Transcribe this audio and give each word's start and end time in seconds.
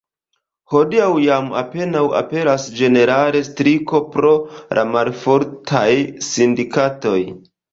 Hodiaŭ 0.75 1.09
jam 1.23 1.51
apenaŭ 1.59 2.01
aperas 2.21 2.65
ĝenerala 2.79 3.43
striko 3.51 4.01
pro 4.17 4.33
la 4.79 4.87
malfortaj 4.97 5.87
sindikatoj. 6.31 7.19